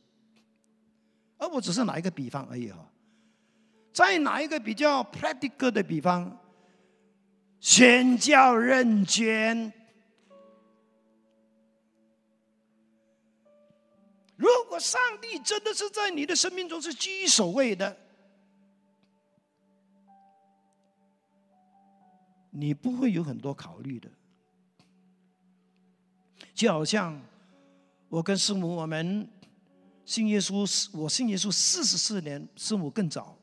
[1.38, 2.88] 而我只是拿一个比方而已哈，
[3.92, 6.38] 再拿一个比较 practical 的比方。
[7.58, 9.72] 宣教认捐。
[14.38, 17.94] 如果上帝真的是在你的生命中是居首位的，
[22.50, 24.08] 你不会有很多考虑的。
[26.54, 27.20] 就好像
[28.08, 29.28] 我跟师母，我们
[30.04, 33.36] 信耶稣，我信耶稣四十四年，师母更早。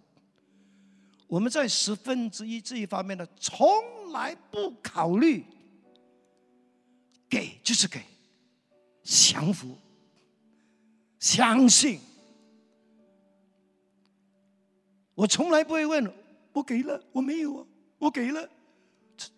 [1.27, 3.67] 我们在十分之一这一方面呢，从
[4.13, 5.43] 来不考虑，
[7.27, 8.01] 给就是给，
[9.03, 9.77] 降服，
[11.25, 11.99] 相信。
[15.15, 16.13] 我从来不会问，
[16.53, 17.65] 我给了，我没有啊，
[17.97, 18.47] 我给了，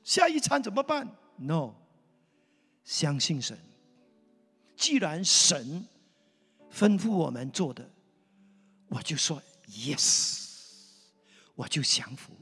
[0.03, 1.07] 下一餐怎么办
[1.37, 1.75] ？No，
[2.83, 3.57] 相信神。
[4.75, 5.87] 既然神
[6.69, 7.89] 吩咐我们做的，
[8.89, 10.41] 我就说 yes，
[11.55, 12.33] 我就降服，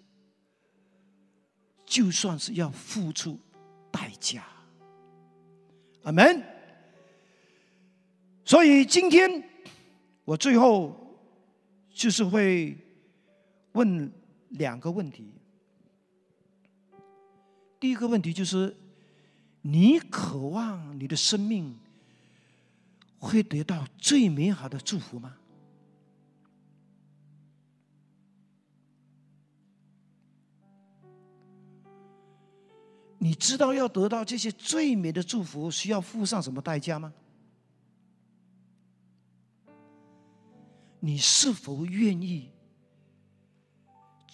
[1.86, 3.40] 就算是要付出
[3.92, 4.44] 代价。
[6.02, 6.55] 阿门。
[8.46, 9.44] 所以今天
[10.24, 10.96] 我最后
[11.90, 12.78] 就是会。
[13.76, 14.10] 问
[14.52, 15.34] 两个问题。
[17.78, 18.74] 第一个问题就是：
[19.64, 21.78] 你渴望你的生命
[23.20, 25.36] 会得到最美好的祝福吗？
[33.18, 37.14] 你知道要得到这些最美的祝福需要付上什么代价吗？
[41.06, 42.50] 你是否愿意？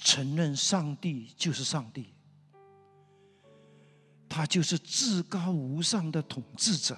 [0.04, 2.14] 承认上帝就是上帝，
[4.30, 6.98] 他就是至高无上的统治者，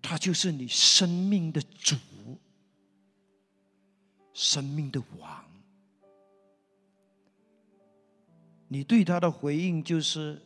[0.00, 1.96] 他就是你生命的主，
[4.32, 5.44] 生命的王。
[8.68, 10.42] 你对他的回应就是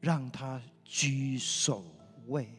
[0.00, 1.84] 让他居首
[2.28, 2.57] 位，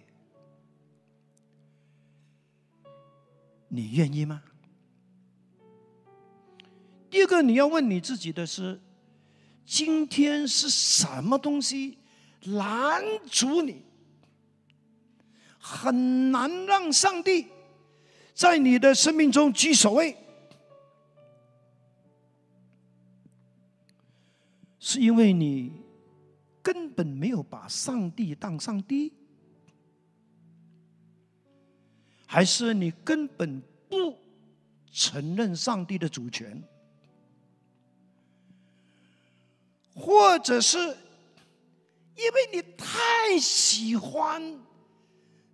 [3.69, 4.43] 你愿意吗？
[7.09, 8.79] 第二个你要问你自己的是：
[9.65, 11.97] 今天是什么东西
[12.43, 13.83] 拦阻你，
[15.59, 17.47] 很难让上帝
[18.33, 20.15] 在你的生命中居首位？
[24.79, 25.83] 是因为你
[26.63, 29.13] 根本没有把上帝当上帝，
[32.31, 33.59] 还是你根本
[33.89, 34.15] 不
[34.93, 36.63] 承认上帝的主权？
[39.95, 44.59] 或者是因为你太喜欢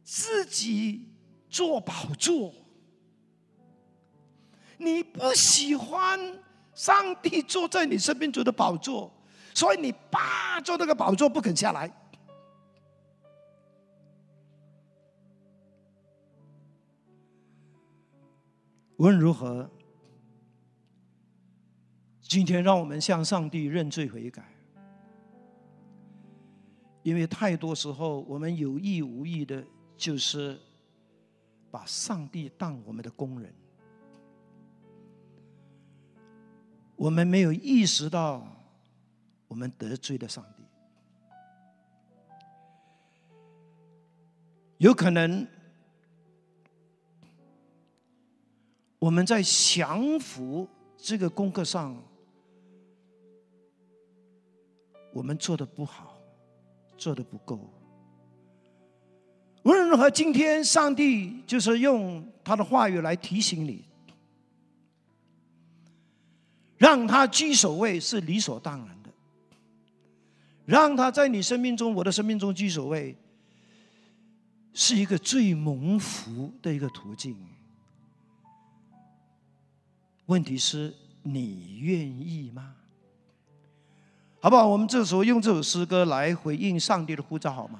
[0.04, 1.08] 自己
[1.50, 2.54] 做宝座，
[4.78, 6.20] 你不喜欢
[6.74, 9.10] 上帝坐在你身边做的宝座，
[9.54, 11.90] 所以你霸住那个宝座不肯下来。
[18.98, 19.70] 无论如何。
[22.28, 24.44] 今天，让我们向上帝认罪悔改，
[27.04, 29.64] 因为太多时候我们有意无意的，
[29.96, 30.60] 就是
[31.70, 33.54] 把上帝当我们的工人，
[36.96, 38.46] 我们没有意识到
[39.48, 40.64] 我们得罪了上帝，
[44.80, 45.48] 有可能
[49.00, 50.68] 我们在降服
[50.98, 51.96] 这个功课上。
[55.14, 56.18] 我们做的不好，
[56.98, 57.58] 做的不够。
[59.64, 63.86] 无论如何，今天上帝就是用他的话语来提醒你，
[66.78, 69.10] 让他居首位是理所当然的，
[70.66, 73.16] 让他在你生命中、我的生命中居首位，
[74.74, 77.38] 是一个最蒙福的一个途径。
[80.28, 82.74] 问题是你愿意吗？
[84.40, 84.68] 好不好？
[84.68, 87.80] 我们这时候用这首诗歌来回应上帝的呼召，好吗？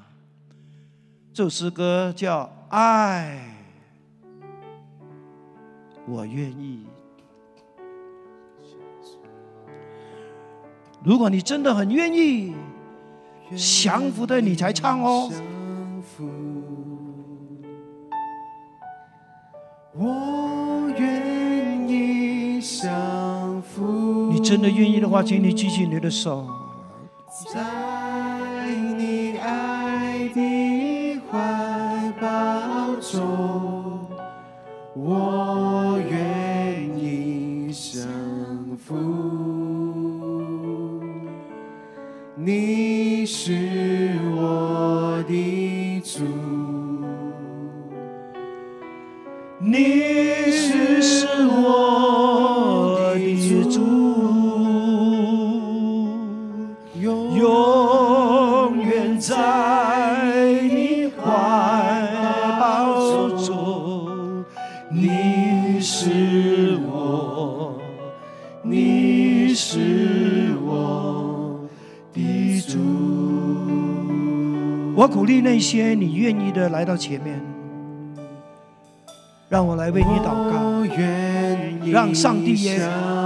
[1.34, 3.56] 这首诗歌叫《爱》，
[6.08, 6.86] 我愿意。
[11.04, 12.56] 如果你真的很愿意
[13.56, 15.32] 降服的，你才唱哦。
[19.94, 20.45] 我。
[24.32, 26.48] 你真的愿意的话，请你举起你的手。
[27.54, 27.62] 在
[28.98, 33.75] 你爱的怀抱中，
[75.26, 77.42] 鼓励那些你愿意的来到前面。
[79.50, 80.86] 让我来为你祷告，
[81.92, 82.80] 让上帝也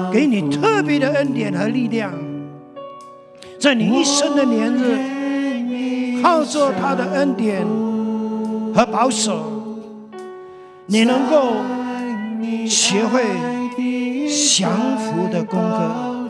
[0.10, 2.14] 给你特别的恩典和力量，
[3.60, 7.68] 在你一生的年日，靠着他的恩典
[8.74, 9.44] 和保守，
[10.86, 11.52] 你能够
[12.66, 13.26] 学会
[14.58, 16.30] 降服的功课。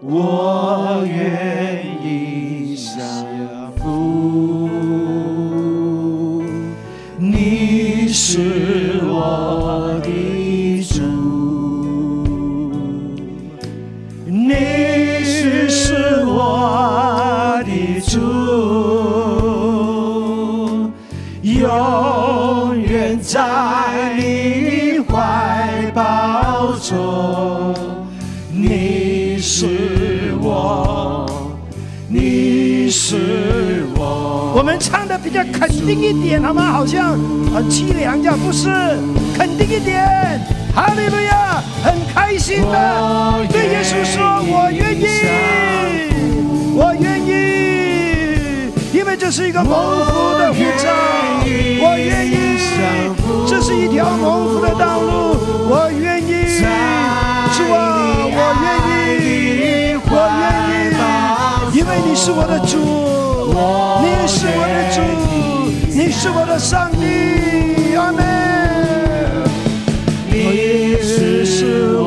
[0.00, 2.51] 我愿意
[23.52, 27.74] 在你怀抱中。
[28.50, 31.26] 你是我，
[32.08, 34.54] 你是我。
[34.56, 36.72] 我们唱的比较肯定一点，好吗？
[36.72, 37.10] 好像
[37.54, 38.70] 很凄凉，这样不是？
[39.36, 40.02] 肯定一点，
[40.74, 45.04] 哈利路亚，很开心的对耶稣说：“我愿意，
[46.74, 50.88] 我愿意，因为这是一个蒙福的护照，
[51.84, 52.51] 我愿意，这
[53.62, 55.36] 是一条蒙福的道路，
[55.70, 56.32] 我愿意，
[57.54, 57.78] 主啊，
[58.34, 58.66] 我愿
[59.22, 60.42] 意，我愿
[60.90, 60.92] 意，
[61.78, 62.72] 因为你是我的主。”
[64.02, 64.98] 你是我的主，
[65.94, 68.18] 你是我的上帝，阿门。
[70.28, 70.34] 你
[71.44, 72.01] 是我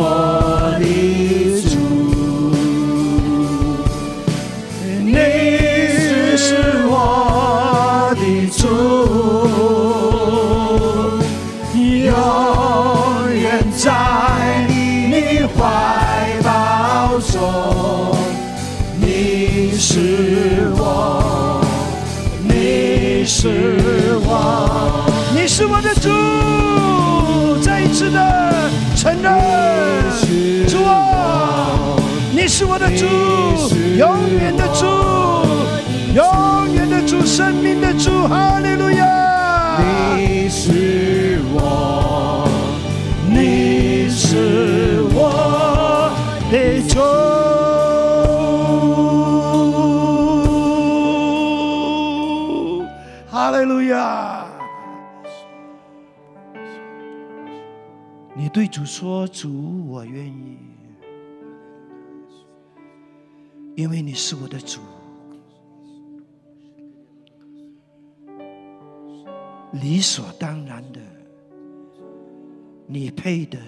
[27.95, 28.19] 再一次的
[28.97, 29.31] 承认，
[30.67, 31.95] 主啊，
[32.33, 33.05] 你是我的主，
[33.97, 34.85] 永远的主，
[36.13, 39.05] 永远的主，生命的主，哈利路亚。
[58.55, 60.57] 对主说：“主，我愿意，
[63.75, 64.79] 因为你是我的主，
[69.73, 71.01] 理所当然的，
[72.87, 73.59] 你配的。”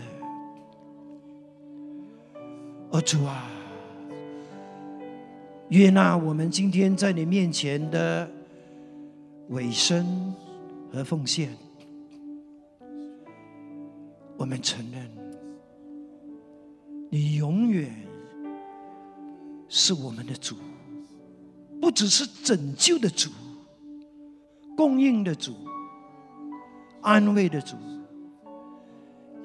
[2.91, 3.45] 哦，主啊，
[5.67, 8.31] 悦纳我们今天在你面前的。
[9.49, 10.05] 委身
[10.91, 11.49] 和奉献，
[14.37, 15.11] 我们承认，
[17.09, 17.91] 你永远
[19.67, 20.55] 是我们的主，
[21.81, 23.29] 不只是拯救的主、
[24.75, 25.53] 供应的主、
[27.01, 27.75] 安慰的主，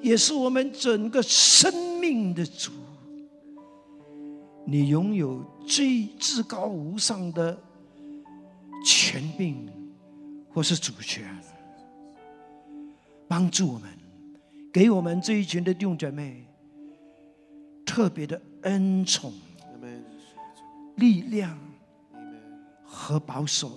[0.01, 2.71] 也是我们整个生命的主。
[4.65, 7.61] 你拥有最至高无上的
[8.85, 9.71] 权柄。
[10.55, 11.35] 或是主权，
[13.27, 13.89] 帮助我们，
[14.73, 16.43] 给我们这一群的弟兄姐妹
[17.85, 19.31] 特别的恩宠、
[20.95, 21.55] 力量
[22.83, 23.71] 和保守，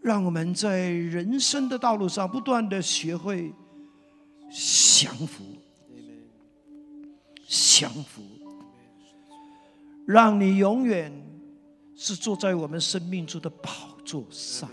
[0.00, 3.52] 让我们在人生的道路上不断的学会
[4.48, 5.44] 降服、
[7.48, 8.22] 降服，
[10.06, 11.12] 让你永远
[11.96, 14.70] 是坐在我们生命中的宝座上。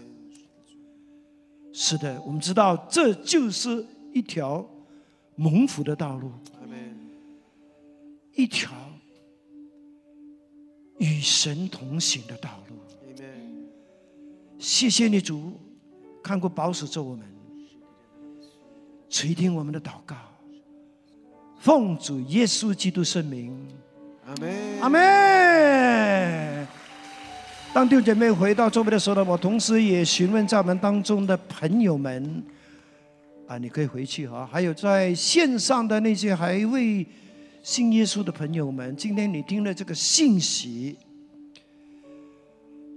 [1.73, 3.83] 是的，我们知道这就是
[4.13, 4.63] 一条
[5.41, 6.31] 蒙福的道路，
[8.35, 8.71] 一条
[10.99, 12.75] 与神同行的道路。
[14.59, 15.59] 谢谢你主，
[16.21, 17.27] 看过保守着我们，
[19.09, 20.15] 垂听我们的祷告，
[21.59, 23.67] 奉主耶稣基督圣名，
[24.27, 26.67] 阿门，阿门。
[27.73, 32.43] 当弟兄姐妹回到座位的时候呢，我同时也询问在我们当中的朋友们，
[33.51, 34.47] 啊，你可以回去哈。
[34.49, 37.05] 还有在线上的那些还未
[37.61, 40.95] 信耶稣的朋友们，今天你听了这个信息，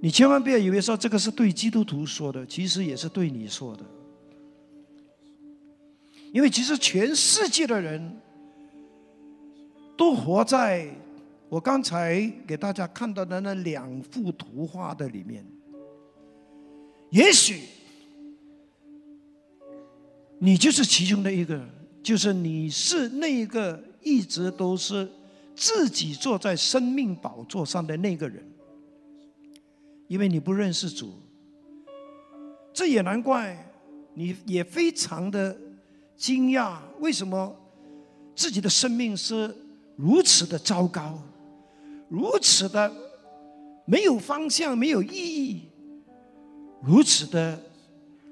[0.01, 3.85] 你千万不要以为说这个是对基督徒说的，其实也是对你说的，
[6.31, 8.17] 因为其实全世界的人
[9.97, 10.89] 都活在。
[11.49, 15.45] 我刚才给大家看到的那两幅图画的里面，
[17.11, 17.61] 也许
[20.39, 21.64] 你就是其中的一个，
[22.03, 25.09] 就是你是那一个一直都是
[25.55, 28.45] 自己坐在生命宝座上的那个人，
[30.09, 31.14] 因为你不认识主，
[32.72, 33.72] 这也难怪，
[34.12, 35.57] 你也非常的
[36.16, 37.57] 惊讶，为什么
[38.35, 39.55] 自己的生命是
[39.97, 41.22] 如此的糟糕，
[42.09, 42.93] 如此的
[43.87, 45.62] 没有方向、没有意义，
[46.82, 47.59] 如此的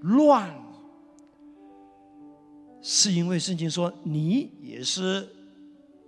[0.01, 0.62] 乱。
[2.83, 5.27] 是因为圣经说你也是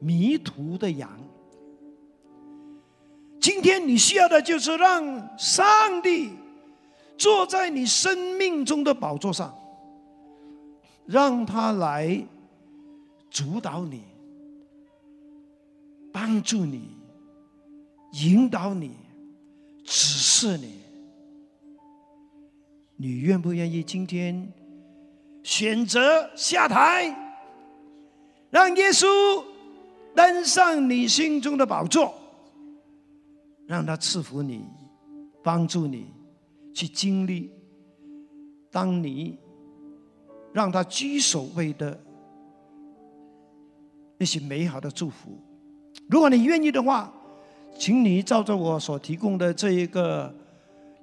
[0.00, 1.08] 迷途的羊。
[3.40, 6.32] 今天你需要的就是让上帝
[7.16, 9.54] 坐在你生命中的宝座上，
[11.06, 12.26] 让他来
[13.30, 14.02] 主导你、
[16.12, 16.88] 帮助你、
[18.12, 18.96] 引导你、
[19.84, 20.80] 指示你。
[22.96, 24.52] 你愿不愿意今天？
[25.44, 27.14] 选择下台，
[28.50, 29.06] 让耶稣
[30.14, 32.12] 登上你心中的宝座，
[33.66, 34.64] 让他赐福你，
[35.42, 36.06] 帮助你
[36.72, 37.52] 去经历。
[38.72, 39.38] 当你
[40.52, 41.96] 让他居首位的
[44.18, 45.38] 那些美好的祝福，
[46.08, 47.12] 如果你愿意的话，
[47.78, 50.34] 请你照着我所提供的这一个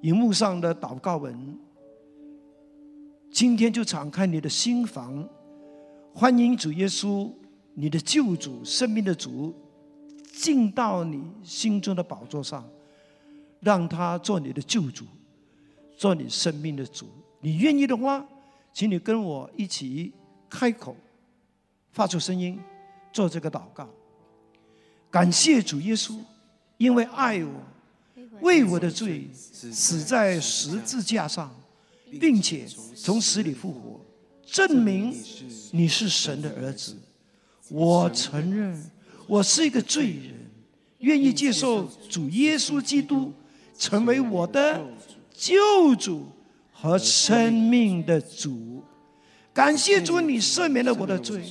[0.02, 1.58] 荧幕上的祷告文。
[3.32, 5.28] 今天就敞开你的心房，
[6.14, 7.32] 欢迎主耶稣，
[7.74, 9.56] 你的救主，生命的主，
[10.34, 12.68] 进到你心中的宝座上，
[13.62, 15.06] 让他做你的救主，
[15.98, 17.08] 做你生命的主。
[17.40, 18.24] 你愿意的话，
[18.74, 20.12] 请你跟我一起
[20.50, 20.94] 开口，
[21.94, 22.60] 发出声音，
[23.14, 23.88] 做这个祷告。
[25.10, 26.20] 感谢主耶稣，
[26.78, 27.52] 因为爱我，
[28.42, 31.50] 为我的罪死在十字架上。
[32.20, 34.02] 并且从死里复活，
[34.46, 35.16] 证明
[35.72, 36.96] 你是神的儿子。
[37.70, 38.92] 我承认
[39.28, 40.34] 我是一个罪人，
[41.00, 43.32] 愿意接受主耶稣基督
[43.78, 44.86] 成为我的
[45.34, 46.28] 救主
[46.72, 48.84] 和生命的主。
[49.54, 51.42] 感谢主，你赦免了我的罪，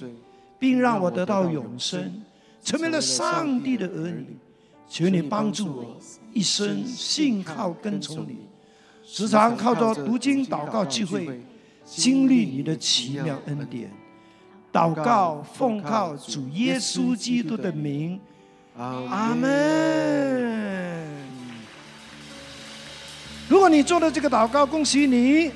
[0.58, 2.22] 并让我得到永生，
[2.62, 4.36] 成为了上帝的儿女。
[4.88, 6.00] 求你帮助我
[6.34, 8.49] 一生信靠跟从你。
[9.12, 11.40] 时常靠着读经祷告聚会，
[11.84, 13.90] 经历你的奇妙恩典。
[14.72, 18.20] 祷告奉靠主耶稣基督的名，
[18.76, 21.10] 阿门。
[23.48, 25.50] 如果你做了这个祷告，恭喜你，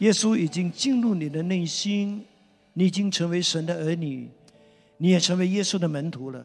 [0.00, 2.22] 耶稣已经进入你的内心，
[2.74, 4.28] 你已经成为神的儿女，
[4.98, 6.44] 你也成为耶稣的门徒了。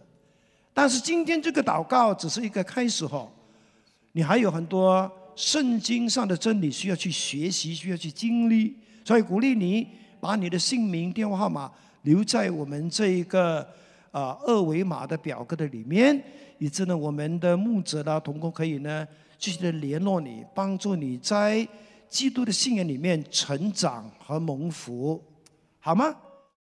[0.74, 3.30] 但是今天这个祷告只是一个开始哈，
[4.14, 5.12] 你还有很多。
[5.36, 9.88] 圣经上的真理需要去学习，需要去经历，所以鼓励你
[10.20, 11.72] 把你的姓名、电话号码
[12.04, 13.60] 留在我们这一个
[14.12, 16.22] 啊二维码的表格的里面，
[16.58, 19.08] 以致呢我们的牧者呢同工可以呢
[19.38, 21.68] 继续的联络你，帮助你在
[22.10, 25.22] 基督的信仰里面成长和蒙福，
[25.80, 26.14] 好吗？